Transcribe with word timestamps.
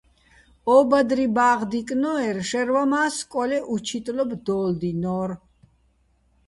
ო 0.75 0.77
ბადრი 0.91 1.25
ბა́ღ 1.35 1.59
დიკნო́ერ, 1.71 2.37
შაჲრვაჼ 2.49 2.83
მა́ 2.91 3.07
სკო́ლე 3.15 3.57
უჩიტლობ 3.73 4.29
დო́ლდინორ. 4.45 5.29